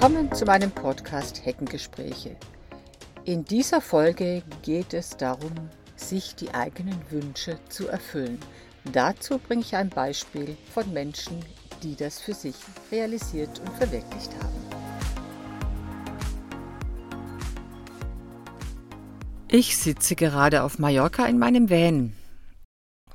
[0.00, 2.34] Willkommen zu meinem Podcast Heckengespräche.
[3.26, 5.52] In dieser Folge geht es darum,
[5.94, 8.38] sich die eigenen Wünsche zu erfüllen.
[8.90, 11.44] Dazu bringe ich ein Beispiel von Menschen,
[11.82, 12.54] die das für sich
[12.90, 14.64] realisiert und verwirklicht haben.
[19.48, 22.14] Ich sitze gerade auf Mallorca in meinem Van.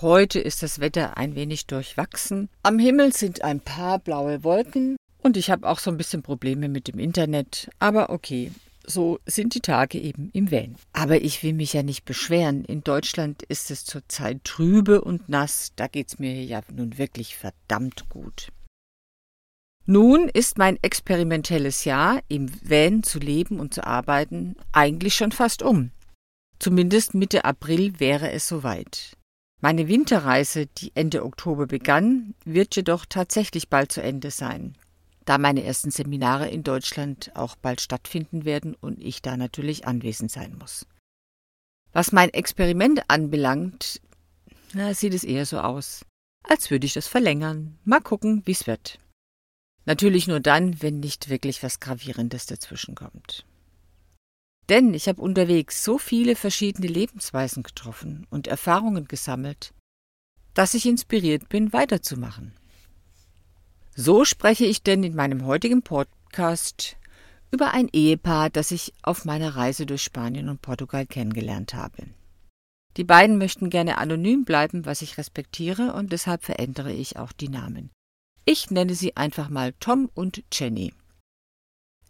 [0.00, 2.48] Heute ist das Wetter ein wenig durchwachsen.
[2.64, 6.68] Am Himmel sind ein paar blaue Wolken und ich habe auch so ein bisschen Probleme
[6.68, 7.70] mit dem Internet.
[7.78, 8.50] Aber okay,
[8.84, 10.76] so sind die Tage eben im Van.
[10.92, 12.64] Aber ich will mich ja nicht beschweren.
[12.64, 15.72] In Deutschland ist es zurzeit trübe und nass.
[15.76, 18.48] Da geht's mir ja nun wirklich verdammt gut.
[19.84, 25.62] Nun ist mein experimentelles Jahr, im Van zu leben und zu arbeiten, eigentlich schon fast
[25.62, 25.90] um.
[26.60, 29.16] Zumindest Mitte April wäre es soweit.
[29.60, 34.76] Meine Winterreise, die Ende Oktober begann, wird jedoch tatsächlich bald zu Ende sein
[35.24, 40.30] da meine ersten Seminare in Deutschland auch bald stattfinden werden und ich da natürlich anwesend
[40.30, 40.86] sein muss.
[41.92, 44.00] Was mein Experiment anbelangt,
[44.72, 46.04] na, sieht es eher so aus,
[46.42, 47.78] als würde ich das verlängern.
[47.84, 48.98] Mal gucken, wie's wird.
[49.84, 53.44] Natürlich nur dann, wenn nicht wirklich was Gravierendes dazwischenkommt.
[54.68, 59.74] Denn ich habe unterwegs so viele verschiedene Lebensweisen getroffen und Erfahrungen gesammelt,
[60.54, 62.52] dass ich inspiriert bin, weiterzumachen.
[63.94, 66.96] So spreche ich denn in meinem heutigen Podcast
[67.50, 72.06] über ein Ehepaar, das ich auf meiner Reise durch Spanien und Portugal kennengelernt habe.
[72.96, 77.50] Die beiden möchten gerne anonym bleiben, was ich respektiere, und deshalb verändere ich auch die
[77.50, 77.90] Namen.
[78.46, 80.94] Ich nenne sie einfach mal Tom und Jenny.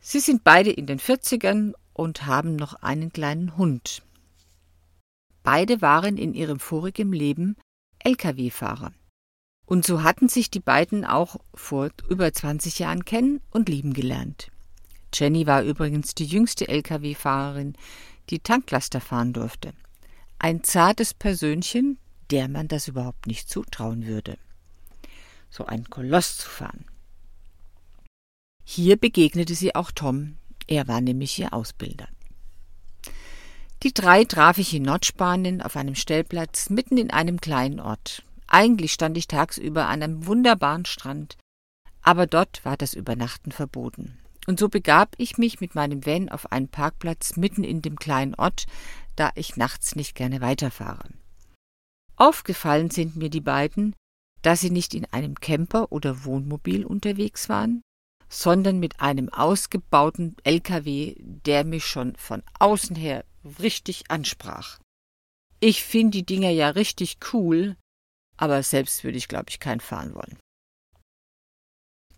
[0.00, 4.02] Sie sind beide in den 40ern und haben noch einen kleinen Hund.
[5.42, 7.56] Beide waren in ihrem vorigen Leben
[8.04, 8.92] Lkw-Fahrer.
[9.72, 14.48] Und so hatten sich die beiden auch vor über 20 Jahren kennen und lieben gelernt.
[15.14, 17.72] Jenny war übrigens die jüngste Lkw-Fahrerin,
[18.28, 19.72] die Tanklaster fahren durfte.
[20.38, 21.96] Ein zartes Persönchen,
[22.30, 24.36] der man das überhaupt nicht zutrauen würde.
[25.48, 26.84] So einen Koloss zu fahren.
[28.64, 32.08] Hier begegnete sie auch Tom, er war nämlich ihr Ausbilder.
[33.84, 38.22] Die drei traf ich in Nordspanien auf einem Stellplatz mitten in einem kleinen Ort.
[38.52, 41.38] Eigentlich stand ich tagsüber an einem wunderbaren Strand,
[42.02, 44.18] aber dort war das Übernachten verboten.
[44.46, 48.34] Und so begab ich mich mit meinem Van auf einen Parkplatz mitten in dem kleinen
[48.34, 48.66] Ort,
[49.16, 51.08] da ich nachts nicht gerne weiterfahre.
[52.16, 53.96] Aufgefallen sind mir die beiden,
[54.42, 57.80] da sie nicht in einem Camper oder Wohnmobil unterwegs waren,
[58.28, 63.24] sondern mit einem ausgebauten LKW, der mich schon von außen her
[63.60, 64.78] richtig ansprach.
[65.60, 67.76] Ich finde die Dinger ja richtig cool,
[68.36, 70.38] aber selbst würde ich, glaube ich, keinen fahren wollen.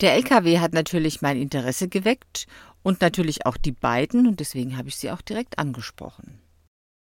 [0.01, 2.47] Der LKW hat natürlich mein Interesse geweckt
[2.83, 6.41] und natürlich auch die beiden und deswegen habe ich sie auch direkt angesprochen.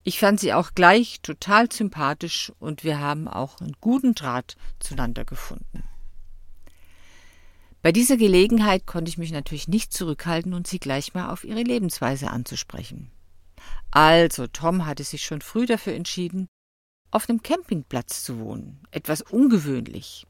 [0.04, 5.26] Ich fand sie auch gleich total sympathisch und wir haben auch einen guten Draht zueinander
[5.26, 5.84] gefunden.
[7.82, 11.62] Bei dieser Gelegenheit konnte ich mich natürlich nicht zurückhalten und sie gleich mal auf ihre
[11.62, 13.12] Lebensweise anzusprechen.
[13.92, 16.48] Also, Tom hatte sich schon früh dafür entschieden,
[17.12, 20.28] auf einem Campingplatz zu wohnen, etwas ungewöhnlich.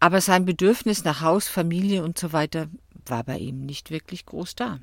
[0.00, 2.68] Aber sein Bedürfnis nach Haus, Familie und so weiter
[3.06, 4.80] war bei ihm nicht wirklich groß da.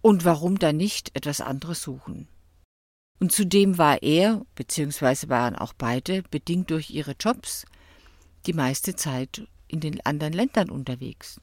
[0.00, 2.28] Und warum dann nicht etwas anderes suchen?
[3.20, 7.64] Und zudem war er, beziehungsweise waren auch beide, bedingt durch ihre Jobs,
[8.46, 11.40] die meiste Zeit in den anderen Ländern unterwegs.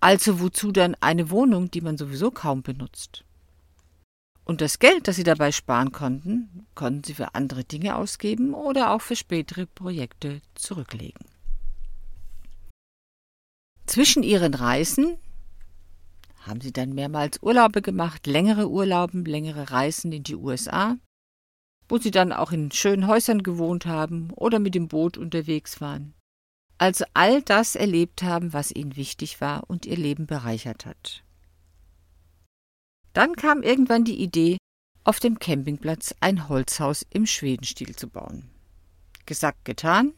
[0.00, 3.24] Also wozu dann eine Wohnung, die man sowieso kaum benutzt?
[4.48, 8.92] Und das Geld, das sie dabei sparen konnten, konnten sie für andere Dinge ausgeben oder
[8.92, 11.26] auch für spätere Projekte zurücklegen.
[13.84, 15.18] Zwischen ihren Reisen
[16.46, 20.96] haben sie dann mehrmals Urlaube gemacht, längere Urlauben, längere Reisen in die USA,
[21.86, 26.14] wo sie dann auch in schönen Häusern gewohnt haben oder mit dem Boot unterwegs waren.
[26.78, 31.22] Also all das erlebt haben, was ihnen wichtig war und ihr Leben bereichert hat.
[33.18, 34.58] Dann kam irgendwann die Idee,
[35.02, 38.48] auf dem Campingplatz ein Holzhaus im Schwedenstil zu bauen.
[39.26, 40.12] Gesagt, getan.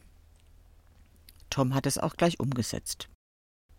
[1.49, 3.09] Tom hat es auch gleich umgesetzt.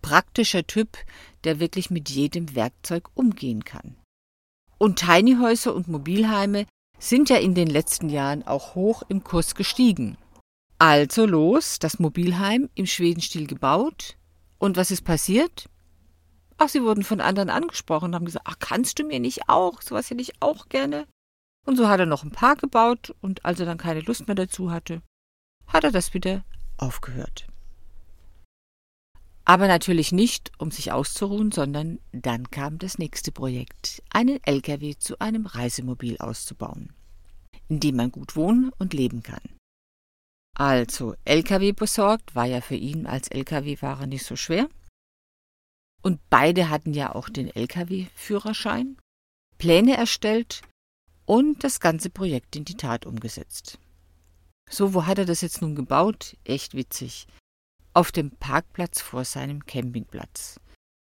[0.00, 0.98] Praktischer Typ,
[1.44, 3.94] der wirklich mit jedem Werkzeug umgehen kann.
[4.76, 6.66] Und Tinyhäuser und Mobilheime
[6.98, 10.18] sind ja in den letzten Jahren auch hoch im Kurs gestiegen.
[10.80, 14.16] Also los, das Mobilheim im Schwedenstil gebaut.
[14.58, 15.68] Und was ist passiert?
[16.64, 19.82] Ach, sie wurden von anderen angesprochen und haben gesagt, ach, kannst du mir nicht auch?
[19.82, 21.08] Sowas hätte ich auch gerne.
[21.66, 24.36] Und so hat er noch ein paar gebaut und als er dann keine Lust mehr
[24.36, 25.02] dazu hatte,
[25.66, 26.44] hat er das wieder
[26.76, 27.48] aufgehört.
[29.44, 35.18] Aber natürlich nicht, um sich auszuruhen, sondern dann kam das nächste Projekt, einen LKW zu
[35.18, 36.92] einem Reisemobil auszubauen,
[37.68, 39.42] in dem man gut wohnen und leben kann.
[40.56, 44.68] Also LKW besorgt war ja für ihn als LKW-Fahrer nicht so schwer.
[46.02, 48.98] Und beide hatten ja auch den LKW-Führerschein,
[49.58, 50.62] Pläne erstellt
[51.24, 53.78] und das ganze Projekt in die Tat umgesetzt.
[54.68, 56.36] So, wo hat er das jetzt nun gebaut?
[56.44, 57.26] Echt witzig
[57.94, 60.60] auf dem Parkplatz vor seinem Campingplatz.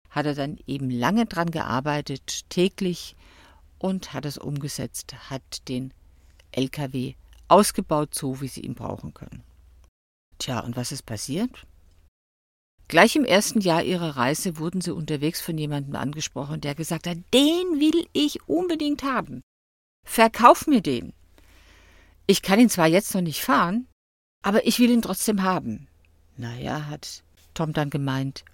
[0.10, 3.16] Hat er dann eben lange dran gearbeitet, täglich,
[3.80, 5.94] und hat es umgesetzt, hat den
[6.52, 7.14] LKW
[7.48, 9.44] ausgebaut, so wie sie ihn brauchen können.
[10.40, 11.68] Tja, und was ist passiert?
[12.88, 17.18] Gleich im ersten Jahr ihrer Reise wurden sie unterwegs von jemandem angesprochen, der gesagt hat,
[17.34, 19.42] den will ich unbedingt haben.
[20.06, 21.14] Verkauf mir den.
[22.28, 23.88] Ich kann ihn zwar jetzt noch nicht fahren,
[24.42, 25.88] aber ich will ihn trotzdem haben.
[26.38, 27.24] Naja, hat
[27.54, 28.46] Tom dann gemeint,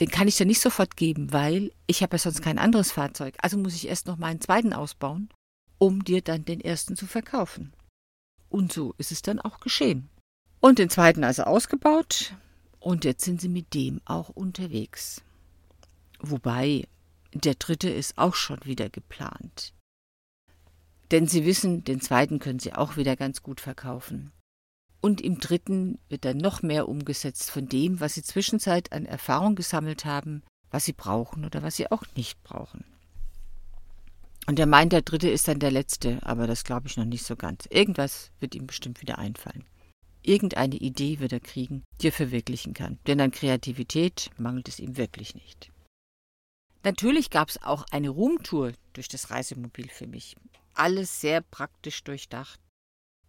[0.00, 3.34] den kann ich dir nicht sofort geben, weil ich habe ja sonst kein anderes Fahrzeug.
[3.42, 5.28] Also muss ich erst noch meinen zweiten ausbauen,
[5.76, 7.74] um dir dann den ersten zu verkaufen.
[8.48, 10.08] Und so ist es dann auch geschehen.
[10.60, 12.34] Und den zweiten also ausgebaut
[12.82, 15.22] und jetzt sind sie mit dem auch unterwegs.
[16.18, 16.88] Wobei,
[17.32, 19.72] der dritte ist auch schon wieder geplant.
[21.10, 24.32] Denn sie wissen, den zweiten können sie auch wieder ganz gut verkaufen.
[25.00, 29.54] Und im dritten wird dann noch mehr umgesetzt von dem, was sie zwischenzeit an Erfahrung
[29.54, 32.84] gesammelt haben, was sie brauchen oder was sie auch nicht brauchen.
[34.46, 37.24] Und er meint, der dritte ist dann der letzte, aber das glaube ich noch nicht
[37.24, 37.66] so ganz.
[37.70, 39.64] Irgendwas wird ihm bestimmt wieder einfallen.
[40.22, 42.98] Irgendeine Idee wird er kriegen, die er verwirklichen kann.
[43.06, 45.72] Denn an Kreativität mangelt es ihm wirklich nicht.
[46.84, 50.36] Natürlich gab es auch eine Ruhmtour durch das Reisemobil für mich.
[50.74, 52.60] Alles sehr praktisch durchdacht.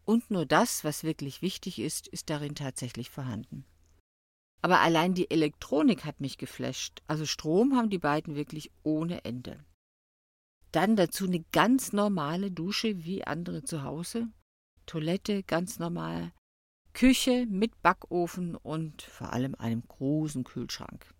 [0.05, 3.65] Und nur das, was wirklich wichtig ist, ist darin tatsächlich vorhanden.
[4.61, 7.01] Aber allein die Elektronik hat mich geflasht.
[7.07, 9.63] Also Strom haben die beiden wirklich ohne Ende.
[10.71, 14.27] Dann dazu eine ganz normale Dusche wie andere zu Hause.
[14.85, 16.31] Toilette ganz normal.
[16.93, 21.13] Küche mit Backofen und vor allem einem großen Kühlschrank.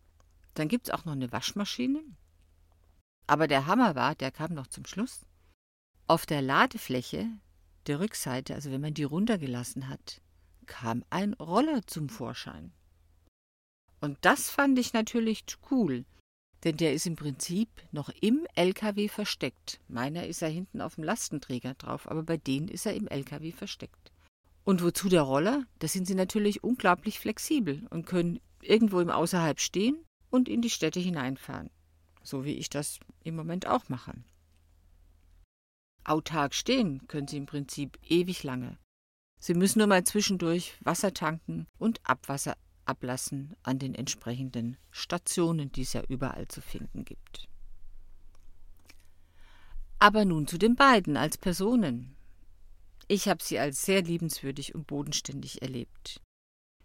[0.54, 2.04] Dann gibt es auch noch eine Waschmaschine.
[3.26, 5.26] Aber der Hammer war, der kam noch zum Schluss.
[6.08, 7.28] Auf der Ladefläche
[7.88, 10.22] der Rückseite, also wenn man die runtergelassen hat,
[10.66, 12.72] kam ein Roller zum Vorschein.
[14.00, 16.06] Und das fand ich natürlich cool,
[16.64, 19.80] denn der ist im Prinzip noch im LKW versteckt.
[19.88, 23.52] Meiner ist ja hinten auf dem Lastenträger drauf, aber bei denen ist er im LKW
[23.52, 24.13] versteckt.
[24.64, 25.66] Und wozu der Roller?
[25.80, 30.70] Da sind sie natürlich unglaublich flexibel und können irgendwo im Außerhalb stehen und in die
[30.70, 31.70] Städte hineinfahren.
[32.24, 34.14] So wie ich das im Moment auch mache.
[36.06, 38.78] Autark stehen können sie im Prinzip ewig lange.
[39.40, 42.56] Sie müssen nur mal zwischendurch Wasser tanken und Abwasser
[42.86, 47.48] ablassen an den entsprechenden Stationen, die es ja überall zu finden gibt.
[50.00, 52.13] Aber nun zu den beiden als Personen.
[53.08, 56.22] Ich habe sie als sehr liebenswürdig und bodenständig erlebt.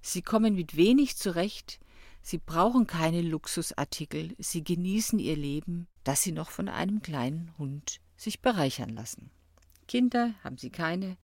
[0.03, 1.81] Sie kommen mit wenig zurecht,
[2.23, 8.01] sie brauchen keine Luxusartikel, sie genießen ihr Leben, das sie noch von einem kleinen Hund
[8.17, 9.31] sich bereichern lassen.
[9.87, 11.17] Kinder haben sie keine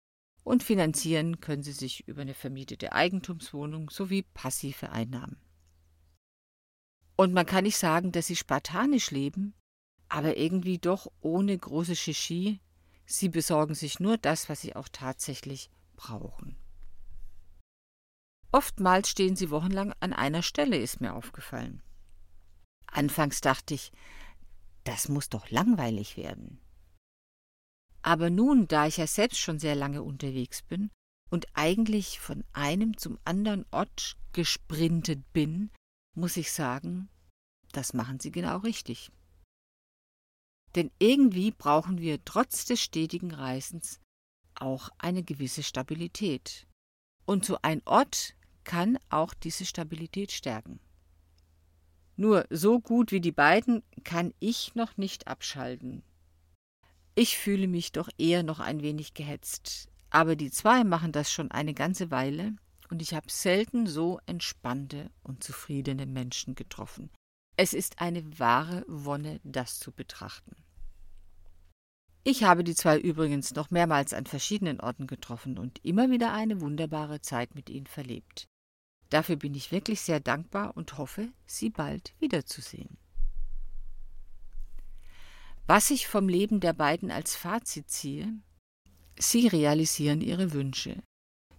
[0.44, 5.38] und finanzieren können sie sich über eine vermietete Eigentumswohnung sowie passive Einnahmen.
[7.16, 9.54] Und man kann nicht sagen, dass sie spartanisch leben,
[10.10, 12.60] aber irgendwie doch ohne große Shishi.
[13.06, 16.58] Sie besorgen sich nur das, was sie auch tatsächlich brauchen.
[18.52, 21.82] Oftmals stehen sie wochenlang an einer Stelle, ist mir aufgefallen.
[22.88, 23.92] Anfangs dachte ich,
[24.84, 26.60] das muss doch langweilig werden.
[28.04, 30.92] Aber nun, da ich ja selbst schon sehr lange unterwegs bin
[31.32, 35.72] und eigentlich von einem zum anderen Ort gesprintet bin,
[36.16, 37.10] muss ich sagen,
[37.72, 39.12] das machen Sie genau richtig.
[40.76, 44.00] Denn irgendwie brauchen wir trotz des stetigen Reisens
[44.56, 46.68] auch eine gewisse Stabilität.
[47.26, 50.80] Und so ein Ort kann auch diese Stabilität stärken.
[52.16, 56.04] Nur so gut wie die beiden kann ich noch nicht abschalten.
[57.16, 59.90] Ich fühle mich doch eher noch ein wenig gehetzt.
[60.10, 62.56] Aber die zwei machen das schon eine ganze Weile
[62.90, 67.10] und ich habe selten so entspannte und zufriedene Menschen getroffen.
[67.58, 70.56] Es ist eine wahre Wonne, das zu betrachten.
[72.26, 76.62] Ich habe die zwei übrigens noch mehrmals an verschiedenen Orten getroffen und immer wieder eine
[76.62, 78.48] wunderbare Zeit mit ihnen verlebt.
[79.10, 82.98] Dafür bin ich wirklich sehr dankbar und hoffe, sie bald wiederzusehen.
[85.68, 88.34] Was ich vom Leben der beiden als Fazit ziehe,
[89.20, 91.04] sie realisieren ihre Wünsche.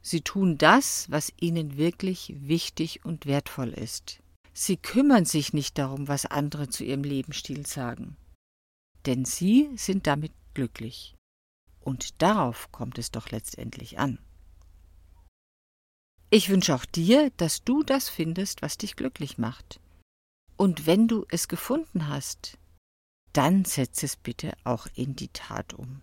[0.02, 4.20] Sie tun das, was ihnen wirklich wichtig und wertvoll ist.
[4.52, 8.16] Sie kümmern sich nicht darum, was andere zu ihrem Lebensstil sagen.
[9.06, 11.14] Denn sie sind damit glücklich.
[11.80, 14.18] Und darauf kommt es doch letztendlich an.
[16.30, 19.80] Ich wünsche auch dir, dass du das findest, was dich glücklich macht.
[20.56, 22.58] Und wenn du es gefunden hast,
[23.32, 26.00] dann setz es bitte auch in die Tat um.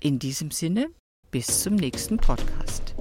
[0.00, 0.90] In diesem Sinne,
[1.30, 2.94] bis zum nächsten Podcast.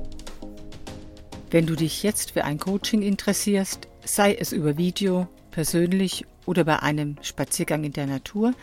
[1.51, 6.79] Wenn du dich jetzt für ein Coaching interessierst, sei es über Video, persönlich oder bei
[6.79, 8.53] einem Spaziergang in der Natur,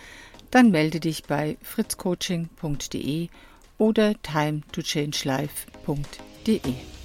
[0.57, 3.29] dann melde dich bei fritzcoaching.de
[3.77, 6.96] oder timetochange.life.de.